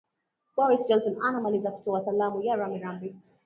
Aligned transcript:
boris 0.55 0.83
johnson 0.87 1.21
anamaliza 1.21 1.71
kutoa 1.71 2.05
salaam 2.05 2.43
za 2.43 2.55
rambirambi 2.55 3.15